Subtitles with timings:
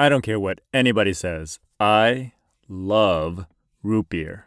[0.00, 1.58] I don't care what anybody says.
[1.78, 2.32] I
[2.70, 3.44] love
[3.82, 4.46] root beer.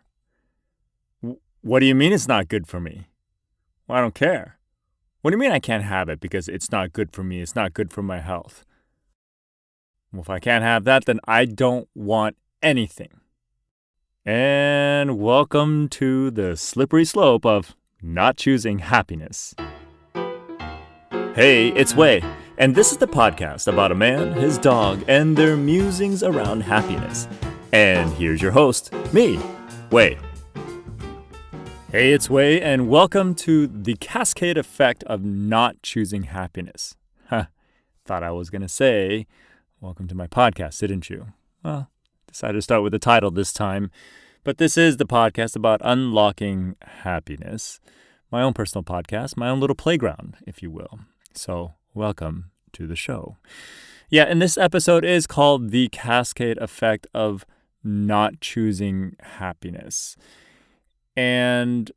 [1.21, 3.05] W- what do you mean it's not good for me?
[3.87, 4.57] Well, I don't care.
[5.21, 7.39] What do you mean I can't have it because it's not good for me?
[7.39, 8.65] It's not good for my health.
[10.11, 13.11] Well, if I can't have that, then I don't want anything.
[14.25, 19.53] And welcome to the slippery slope of not choosing happiness.
[21.35, 22.23] Hey, it's Wei.
[22.59, 27.27] And this is the podcast about a man, his dog, and their musings around happiness.
[27.71, 29.39] And here's your host, me,
[29.89, 30.19] Wei.
[31.91, 36.95] Hey, it's Wei, and welcome to the cascade effect of not choosing happiness.
[37.25, 37.45] Huh,
[38.05, 39.25] thought I was going to say,
[39.81, 41.33] welcome to my podcast, didn't you?
[41.63, 41.89] Well,
[42.27, 43.89] decided to start with the title this time.
[44.43, 47.79] But this is the podcast about unlocking happiness.
[48.31, 50.99] My own personal podcast, my own little playground, if you will.
[51.33, 53.37] So, welcome to the show.
[54.09, 57.45] Yeah, and this episode is called The Cascade Effect of
[57.83, 60.15] Not Choosing Happiness.
[61.15, 61.91] And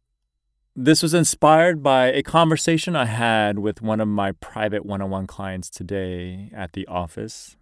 [0.74, 5.08] this was inspired by a conversation I had with one of my private one on
[5.08, 7.56] one clients today at the office.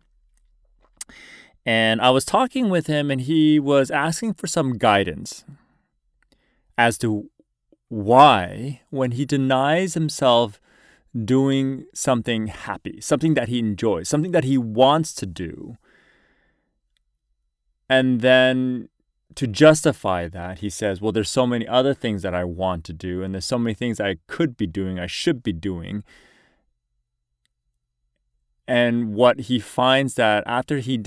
[1.65, 5.45] And I was talking with him, and he was asking for some guidance
[6.77, 7.31] as to
[7.89, 10.61] why, when he denies himself
[11.23, 15.77] doing something happy, something that he enjoys, something that he wants to do.
[17.89, 18.89] And then
[19.37, 22.93] to justify that, he says, Well, there's so many other things that I want to
[22.93, 26.03] do, and there's so many things I could be doing, I should be doing.
[28.67, 31.03] And what he finds that after he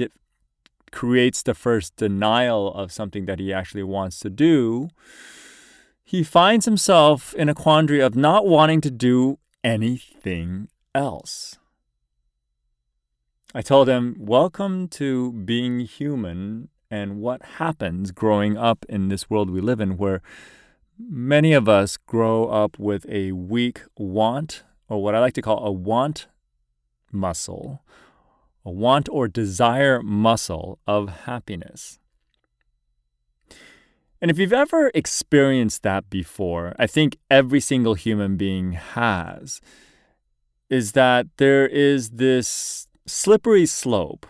[0.92, 4.90] creates the first denial of something that he actually wants to do,
[6.04, 11.58] he finds himself in a quandary of not wanting to do anything else.
[13.54, 19.50] I told him, Welcome to being human and what happens growing up in this world
[19.50, 20.22] we live in, where
[21.00, 25.66] many of us grow up with a weak want, or what I like to call
[25.66, 26.28] a want
[27.12, 27.82] muscle,
[28.66, 32.00] a want or desire muscle of happiness.
[34.22, 39.62] And if you've ever experienced that before, I think every single human being has,
[40.70, 44.26] is that there is this slippery slope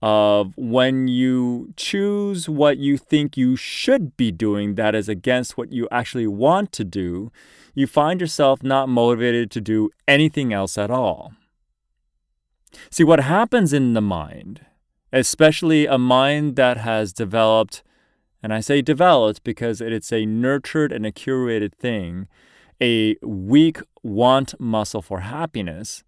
[0.00, 5.72] of when you choose what you think you should be doing that is against what
[5.72, 7.32] you actually want to do,
[7.74, 11.32] you find yourself not motivated to do anything else at all.
[12.90, 14.66] See, what happens in the mind,
[15.12, 17.82] especially a mind that has developed
[18.42, 22.28] and I say developed because it's a nurtured and a curated thing,
[22.80, 26.04] a weak want muscle for happiness.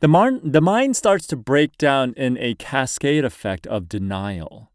[0.00, 4.70] The, mar- the mind starts to break down in a cascade effect of denial.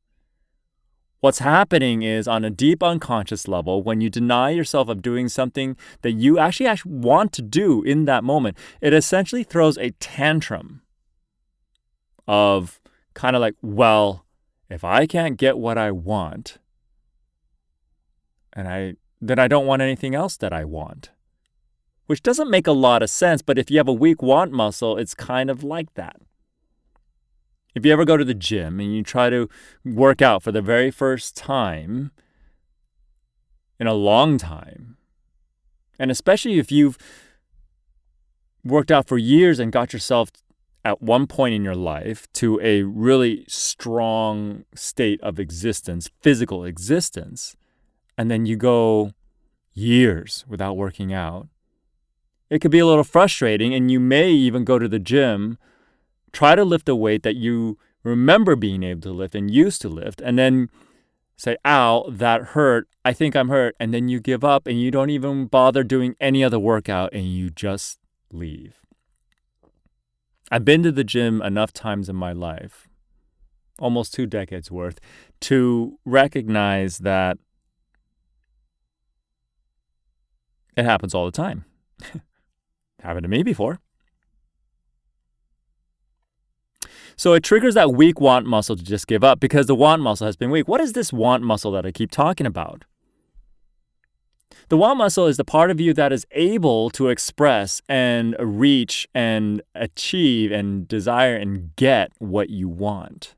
[1.22, 5.75] What's happening is on a deep unconscious level, when you deny yourself of doing something
[6.01, 10.81] that you actually, actually want to do in that moment, it essentially throws a tantrum
[12.25, 12.80] of
[13.13, 14.25] kind of like, well,
[14.69, 16.57] if I can't get what I want,
[18.53, 21.12] and I then I don't want anything else that I want.
[22.06, 24.97] Which doesn't make a lot of sense, but if you have a weak want muscle,
[24.97, 26.16] it's kind of like that.
[27.75, 29.47] If you ever go to the gym and you try to
[29.85, 32.12] work out for the very first time
[33.80, 34.97] in a long time,
[36.00, 36.97] and especially if you've
[38.63, 40.31] worked out for years and got yourself
[40.86, 47.56] at one point in your life to a really strong state of existence, physical existence,
[48.18, 49.12] and then you go
[49.74, 51.48] years without working out,
[52.50, 53.74] it could be a little frustrating.
[53.74, 55.58] And you may even go to the gym,
[56.32, 59.90] try to lift a weight that you remember being able to lift and used to
[59.90, 60.70] lift, and then
[61.36, 62.88] say, ow, that hurt.
[63.06, 63.76] I think I'm hurt.
[63.80, 67.26] And then you give up and you don't even bother doing any other workout and
[67.26, 68.00] you just
[68.32, 68.80] leave.
[70.52, 72.88] I've been to the gym enough times in my life,
[73.80, 75.00] almost two decades worth,
[75.42, 77.38] to recognize that
[80.75, 81.66] it happens all the time.
[83.01, 83.80] Happened to me before.
[87.16, 90.25] So it triggers that weak want muscle to just give up because the want muscle
[90.25, 90.68] has been weak.
[90.69, 92.86] What is this want muscle that I keep talking about?
[94.69, 99.07] The want muscle is the part of you that is able to express and reach
[99.13, 103.36] and achieve and desire and get what you want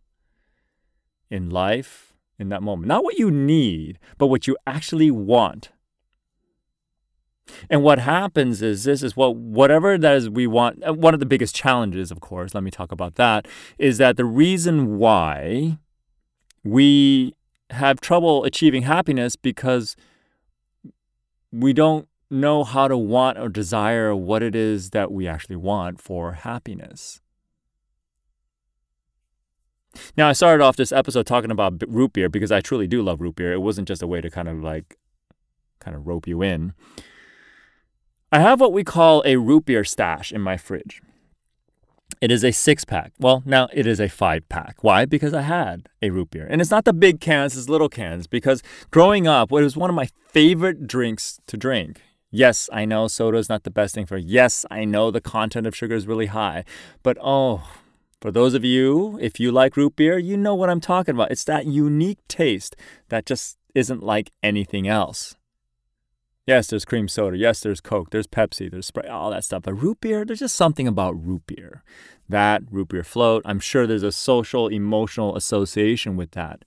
[1.30, 2.88] in life in that moment.
[2.88, 5.69] Not what you need, but what you actually want.
[7.69, 10.84] And what happens is this is what whatever that is we want.
[10.86, 13.48] Uh, one of the biggest challenges, of course, let me talk about that,
[13.78, 15.78] is that the reason why
[16.63, 17.34] we
[17.72, 19.96] have trouble achieving happiness because
[21.51, 26.00] we don't know how to want or desire what it is that we actually want
[26.00, 27.21] for happiness.
[30.15, 33.19] Now, I started off this episode talking about root beer because I truly do love
[33.19, 33.51] root beer.
[33.51, 34.98] It wasn't just a way to kind of like
[35.80, 36.74] kind of rope you in.
[38.31, 41.01] I have what we call a root beer stash in my fridge.
[42.19, 43.13] It is a six pack.
[43.19, 44.84] Well, now it is a five pack.
[44.84, 45.06] Why?
[45.06, 46.48] Because I had a root beer.
[46.50, 48.28] And it's not the big cans, it's little cans.
[48.28, 48.62] Because
[48.92, 52.02] growing up, it was one of my favorite drinks to drink.
[52.30, 54.18] Yes, I know soda is not the best thing for.
[54.18, 56.63] Yes, I know the content of sugar is really high.
[57.04, 57.68] But oh,
[58.22, 61.31] for those of you, if you like root beer, you know what I'm talking about.
[61.31, 62.75] It's that unique taste
[63.10, 65.36] that just isn't like anything else.
[66.51, 67.38] Yes, there's cream soda.
[67.38, 68.09] Yes, there's Coke.
[68.09, 68.69] There's Pepsi.
[68.69, 69.07] There's Sprite.
[69.07, 69.63] All that stuff.
[69.63, 71.81] But root beer, there's just something about root beer.
[72.27, 73.42] That root beer float.
[73.45, 76.65] I'm sure there's a social, emotional association with that.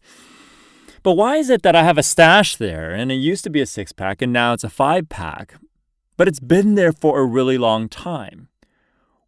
[1.03, 3.61] But why is it that I have a stash there and it used to be
[3.61, 5.57] a six pack and now it's a five pack?
[6.17, 8.49] But it's been there for a really long time.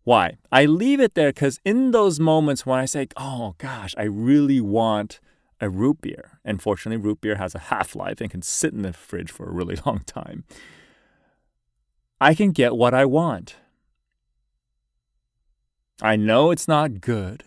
[0.05, 0.39] Why?
[0.51, 4.63] I leave it there because in those moments when I say, oh gosh, I really
[4.63, 5.21] want
[5.61, 6.41] a root beer.
[6.45, 9.49] And fortunately, root beer has a half life and can sit in the fridge for
[9.49, 10.45] a really long time.
[12.21, 13.57] I can get what I want.
[16.03, 17.45] I know it's not good.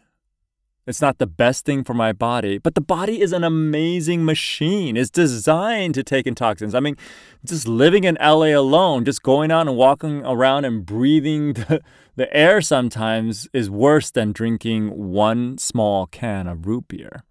[0.89, 4.97] It's not the best thing for my body, but the body is an amazing machine.
[4.97, 6.73] It's designed to take in toxins.
[6.73, 6.97] I mean,
[7.45, 11.81] just living in LA alone, just going out and walking around and breathing the,
[12.15, 17.23] the air sometimes is worse than drinking one small can of root beer.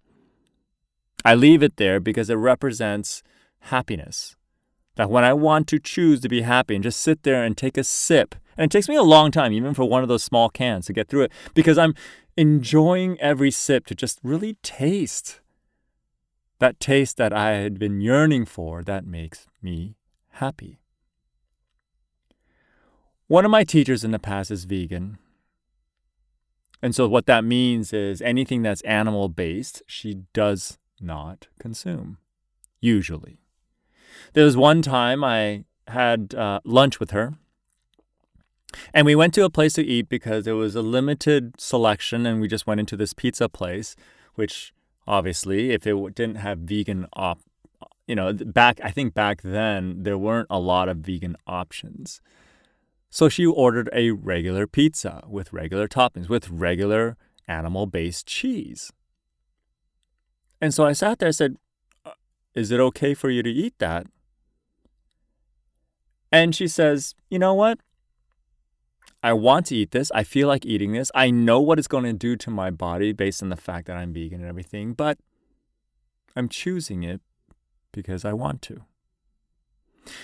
[1.23, 3.23] I leave it there because it represents
[3.59, 4.35] happiness.
[4.95, 7.77] That when I want to choose to be happy and just sit there and take
[7.77, 10.49] a sip, and it takes me a long time, even for one of those small
[10.49, 11.95] cans, to get through it, because I'm
[12.35, 15.39] enjoying every sip to just really taste
[16.59, 19.95] that taste that I had been yearning for that makes me
[20.33, 20.79] happy.
[23.27, 25.17] One of my teachers in the past is vegan.
[26.81, 32.17] And so, what that means is anything that's animal based, she does not consume,
[32.79, 33.39] usually.
[34.33, 37.33] There was one time I had uh, lunch with her,
[38.93, 42.39] and we went to a place to eat because it was a limited selection, and
[42.39, 43.95] we just went into this pizza place,
[44.35, 44.73] which
[45.07, 47.39] obviously, if it didn't have vegan op,
[48.07, 52.21] you know, back I think back then there weren't a lot of vegan options.
[53.11, 57.17] So she ordered a regular pizza with regular toppings, with regular
[57.47, 58.91] animal based cheese.
[60.61, 61.57] And so I sat there and said,
[62.05, 62.11] uh,
[62.53, 64.07] Is it okay for you to eat that?
[66.31, 67.79] And she says, You know what?
[69.21, 70.11] I want to eat this.
[70.15, 71.11] I feel like eating this.
[71.13, 73.97] I know what it's going to do to my body based on the fact that
[73.97, 75.17] I'm vegan and everything, but
[76.35, 77.21] I'm choosing it
[77.91, 78.85] because I want to.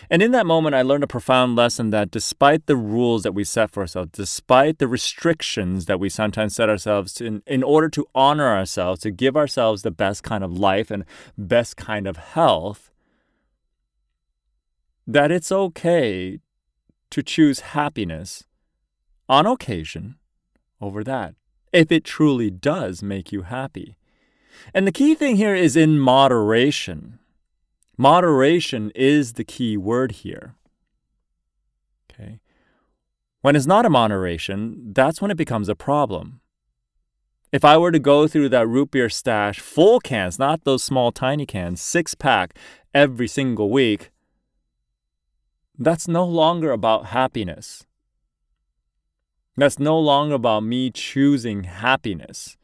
[0.10, 3.44] And in that moment, I learned a profound lesson that despite the rules that we
[3.44, 8.06] set for ourselves, despite the restrictions that we sometimes set ourselves in, in order to
[8.14, 11.06] honor ourselves, to give ourselves the best kind of life and
[11.38, 12.92] best kind of health,
[15.08, 16.40] that it's okay
[17.10, 18.44] to choose happiness
[19.28, 20.16] on occasion
[20.82, 21.36] over that,
[21.72, 23.98] if it truly does make you happy.
[24.74, 27.20] And the key thing here is in moderation.
[27.98, 30.56] Moderation is the key word here.
[32.12, 32.40] Okay.
[33.42, 36.42] When it's not a moderation, that's when it becomes a problem.
[37.52, 41.12] If I were to go through that root beer stash, full cans, not those small
[41.12, 42.58] tiny cans, six pack
[42.94, 44.12] every single week,
[45.78, 47.86] that's no longer about happiness.
[49.58, 52.58] That's no longer about me choosing happiness.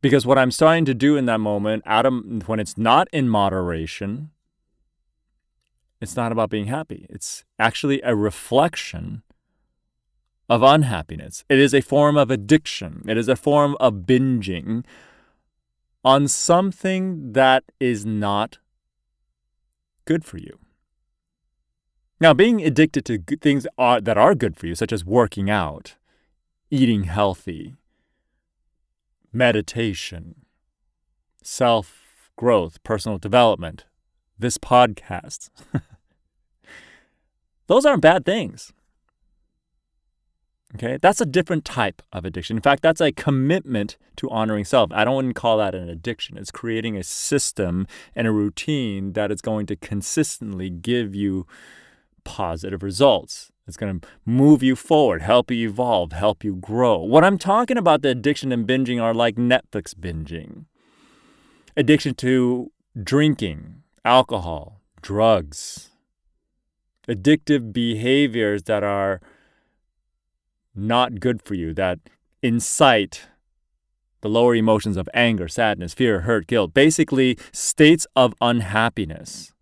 [0.00, 4.30] Because what I'm starting to do in that moment, Adam, when it's not in moderation,
[6.00, 7.06] it's not about being happy.
[7.10, 9.22] It's actually a reflection
[10.48, 11.44] of unhappiness.
[11.48, 13.04] It is a form of addiction.
[13.08, 14.84] It is a form of binging
[16.04, 18.58] on something that is not
[20.04, 20.58] good for you.
[22.20, 25.96] Now, being addicted to things that are good for you, such as working out,
[26.70, 27.74] eating healthy,
[29.32, 30.34] meditation,
[31.42, 33.84] self growth, personal development,
[34.38, 35.50] this podcast.
[37.66, 38.72] Those aren't bad things.
[40.74, 42.58] Okay, that's a different type of addiction.
[42.58, 44.90] In fact, that's a commitment to honoring self.
[44.92, 46.36] I don't want to call that an addiction.
[46.36, 51.46] It's creating a system and a routine that is going to consistently give you
[52.22, 53.50] positive results.
[53.68, 56.96] It's going to move you forward, help you evolve, help you grow.
[56.96, 60.64] What I'm talking about, the addiction and binging, are like Netflix binging,
[61.76, 65.90] addiction to drinking, alcohol, drugs,
[67.06, 69.20] addictive behaviors that are
[70.74, 71.98] not good for you, that
[72.42, 73.28] incite
[74.22, 79.52] the lower emotions of anger, sadness, fear, hurt, guilt, basically states of unhappiness.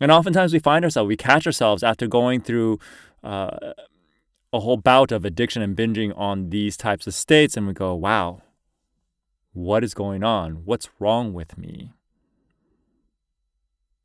[0.00, 2.78] And oftentimes we find ourselves, we catch ourselves after going through
[3.24, 3.72] uh,
[4.52, 7.94] a whole bout of addiction and binging on these types of states, and we go,
[7.94, 8.42] wow,
[9.52, 10.64] what is going on?
[10.64, 11.92] What's wrong with me?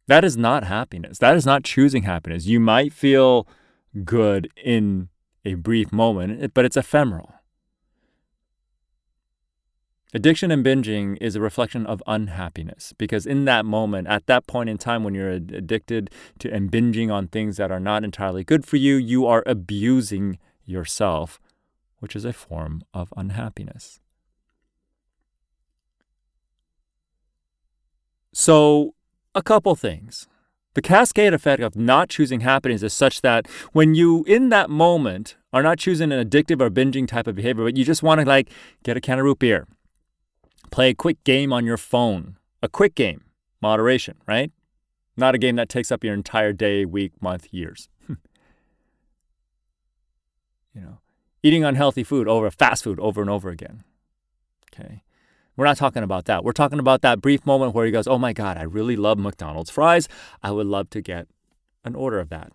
[0.07, 1.19] That is not happiness.
[1.19, 2.45] That is not choosing happiness.
[2.45, 3.47] You might feel
[4.03, 5.09] good in
[5.45, 7.33] a brief moment, but it's ephemeral.
[10.13, 14.69] Addiction and binging is a reflection of unhappiness because in that moment, at that point
[14.69, 18.65] in time when you're addicted to and binging on things that are not entirely good
[18.65, 21.39] for you, you are abusing yourself,
[21.99, 24.01] which is a form of unhappiness.
[28.33, 28.95] So,
[29.33, 30.27] a couple things.
[30.73, 35.35] The cascade effect of not choosing happiness is such that when you, in that moment,
[35.53, 38.27] are not choosing an addictive or binging type of behavior, but you just want to
[38.27, 38.49] like
[38.83, 39.67] get a can of root beer,
[40.71, 42.37] Play a quick game on your phone.
[42.63, 43.25] A quick game.
[43.61, 44.51] Moderation, right?
[45.17, 47.89] Not a game that takes up your entire day, week, month, years.
[48.09, 48.17] you
[50.75, 50.99] know,
[51.43, 53.83] eating unhealthy food over fast food over and over again.
[54.73, 55.03] Okay.
[55.57, 56.43] We're not talking about that.
[56.45, 59.19] We're talking about that brief moment where he goes, Oh my God, I really love
[59.19, 60.07] McDonald's fries.
[60.41, 61.27] I would love to get
[61.83, 62.53] an order of that.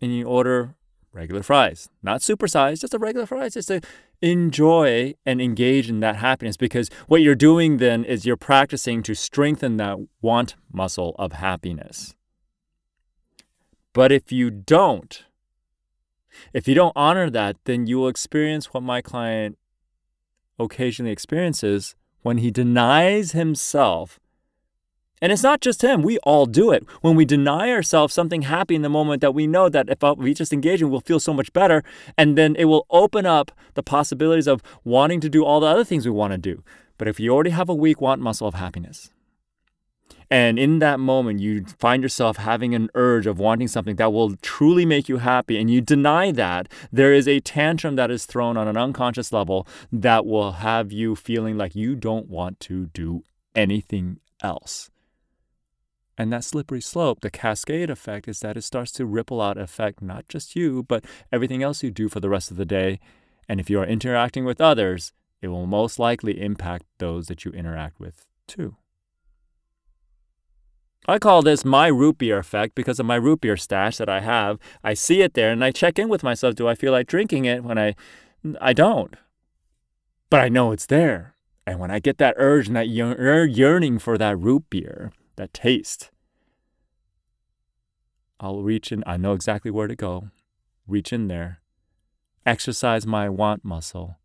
[0.00, 0.76] And you order
[1.16, 3.80] regular fries, not supersized, just a regular fries, just to
[4.20, 9.14] enjoy and engage in that happiness because what you're doing then is you're practicing to
[9.14, 12.14] strengthen that want muscle of happiness.
[13.92, 15.24] But if you don't,
[16.52, 19.56] if you don't honor that, then you will experience what my client
[20.58, 24.20] occasionally experiences when he denies himself
[25.22, 26.02] and it's not just him.
[26.02, 26.84] We all do it.
[27.00, 30.34] When we deny ourselves something happy in the moment that we know that if we
[30.34, 31.82] just engage in, we'll feel so much better.
[32.18, 35.84] And then it will open up the possibilities of wanting to do all the other
[35.84, 36.62] things we want to do.
[36.98, 39.10] But if you already have a weak want muscle of happiness,
[40.30, 44.34] and in that moment, you find yourself having an urge of wanting something that will
[44.36, 48.56] truly make you happy, and you deny that, there is a tantrum that is thrown
[48.56, 53.22] on an unconscious level that will have you feeling like you don't want to do
[53.54, 54.90] anything else.
[56.18, 60.00] And that slippery slope, the cascade effect, is that it starts to ripple out, affect
[60.00, 63.00] not just you, but everything else you do for the rest of the day.
[63.48, 67.52] And if you are interacting with others, it will most likely impact those that you
[67.52, 68.76] interact with too.
[71.08, 74.20] I call this my root beer effect because of my root beer stash that I
[74.20, 74.58] have.
[74.82, 76.56] I see it there and I check in with myself.
[76.56, 77.94] Do I feel like drinking it when I
[78.60, 79.14] I don't?
[80.30, 81.36] But I know it's there.
[81.66, 86.10] And when I get that urge and that yearning for that root beer, that taste.
[88.38, 90.30] I'll reach in, I know exactly where to go,
[90.86, 91.60] reach in there,
[92.44, 94.18] exercise my want muscle,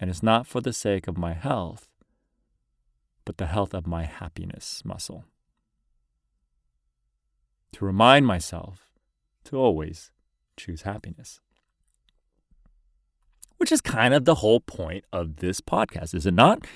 [0.00, 1.88] and it's not for the sake of my health,
[3.24, 5.24] but the health of my happiness muscle.
[7.72, 8.90] To remind myself
[9.44, 10.10] to always
[10.56, 11.40] choose happiness.
[13.56, 16.66] Which is kind of the whole point of this podcast, is it not?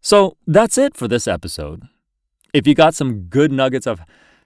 [0.00, 1.82] So that's it for this episode.
[2.54, 4.00] If you got some good nuggets of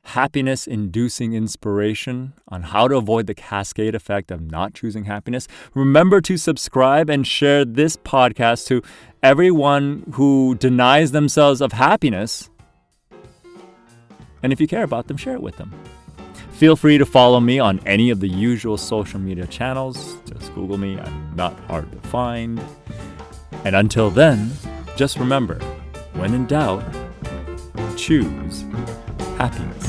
[0.04, 6.20] happiness inducing inspiration on how to avoid the cascade effect of not choosing happiness, remember
[6.20, 8.82] to subscribe and share this podcast to
[9.22, 12.50] everyone who denies themselves of happiness.
[14.42, 15.72] And if you care about them, share it with them.
[16.50, 20.16] Feel free to follow me on any of the usual social media channels.
[20.26, 22.60] Just Google me, I'm not hard to find.
[23.64, 24.50] And until then,
[24.96, 25.58] just remember
[26.14, 26.84] when in doubt,
[27.96, 28.64] choose
[29.38, 29.81] happiness.